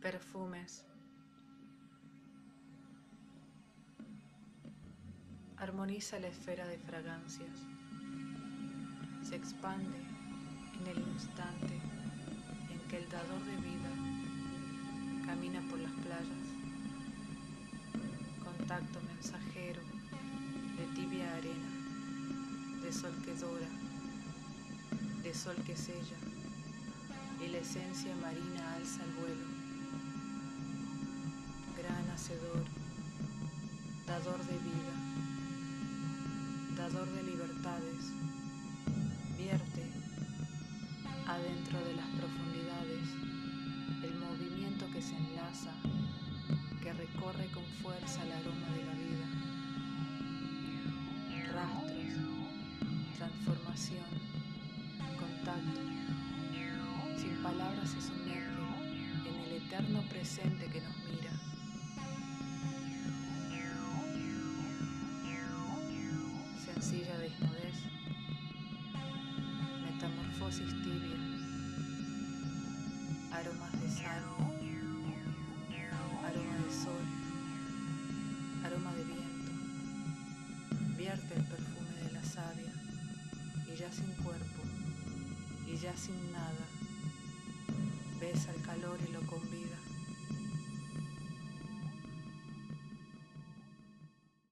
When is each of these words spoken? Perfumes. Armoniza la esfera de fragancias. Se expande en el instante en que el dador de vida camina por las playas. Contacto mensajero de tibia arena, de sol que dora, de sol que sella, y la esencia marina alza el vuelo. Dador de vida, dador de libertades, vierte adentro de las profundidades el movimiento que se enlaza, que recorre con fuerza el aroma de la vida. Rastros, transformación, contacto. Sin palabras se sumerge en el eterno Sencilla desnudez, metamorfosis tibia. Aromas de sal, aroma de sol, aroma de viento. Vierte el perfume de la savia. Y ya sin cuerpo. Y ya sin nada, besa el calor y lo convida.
Perfumes. 0.00 0.84
Armoniza 5.56 6.20
la 6.20 6.28
esfera 6.28 6.68
de 6.68 6.78
fragancias. 6.78 7.66
Se 9.24 9.34
expande 9.34 9.98
en 10.80 10.86
el 10.86 10.98
instante 10.98 11.80
en 12.70 12.78
que 12.88 12.98
el 12.98 13.08
dador 13.10 13.42
de 13.44 13.56
vida 13.56 15.26
camina 15.26 15.60
por 15.68 15.80
las 15.80 15.90
playas. 15.90 16.46
Contacto 18.44 19.00
mensajero 19.00 19.82
de 20.76 20.86
tibia 20.94 21.34
arena, 21.34 22.82
de 22.84 22.92
sol 22.92 23.14
que 23.24 23.34
dora, 23.34 23.68
de 25.24 25.34
sol 25.34 25.56
que 25.66 25.76
sella, 25.76 26.16
y 27.44 27.48
la 27.48 27.58
esencia 27.58 28.14
marina 28.22 28.74
alza 28.74 29.02
el 29.02 29.10
vuelo. 29.14 29.57
Dador 34.18 34.44
de 34.46 34.58
vida, 34.58 34.94
dador 36.76 37.08
de 37.08 37.22
libertades, 37.22 38.12
vierte 39.36 39.82
adentro 41.24 41.78
de 41.84 41.94
las 41.94 42.08
profundidades 42.18 43.06
el 44.02 44.14
movimiento 44.18 44.90
que 44.90 45.00
se 45.00 45.14
enlaza, 45.16 45.70
que 46.82 46.92
recorre 46.94 47.46
con 47.54 47.62
fuerza 47.80 48.24
el 48.24 48.32
aroma 48.32 48.68
de 48.74 48.84
la 48.86 48.94
vida. 49.06 49.28
Rastros, 51.54 52.18
transformación, 53.18 54.10
contacto. 55.16 55.80
Sin 57.16 57.40
palabras 57.40 57.88
se 57.88 58.00
sumerge 58.02 58.48
en 59.28 59.34
el 59.44 59.62
eterno 59.62 60.02
Sencilla 66.80 67.18
desnudez, 67.18 67.74
metamorfosis 69.82 70.70
tibia. 70.84 71.18
Aromas 73.32 73.72
de 73.80 73.88
sal, 73.90 74.22
aroma 76.22 76.54
de 76.62 76.72
sol, 76.72 77.04
aroma 78.64 78.92
de 78.94 79.04
viento. 79.10 79.52
Vierte 80.96 81.34
el 81.34 81.44
perfume 81.46 81.90
de 82.04 82.12
la 82.12 82.22
savia. 82.22 82.72
Y 83.66 83.76
ya 83.76 83.90
sin 83.90 84.12
cuerpo. 84.22 84.62
Y 85.66 85.76
ya 85.78 85.96
sin 85.96 86.30
nada, 86.30 86.64
besa 88.20 88.54
el 88.54 88.62
calor 88.62 89.00
y 89.08 89.12
lo 89.12 89.26
convida. 89.26 89.77